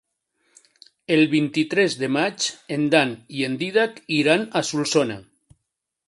El 1.17 1.21
vint-i-tres 1.33 1.97
de 2.03 2.09
maig 2.15 2.47
en 2.77 2.87
Dan 2.95 3.13
i 3.41 3.45
en 3.49 3.59
Dídac 3.59 3.99
iran 4.21 4.47
a 4.61 4.63
Solsona. 4.71 5.19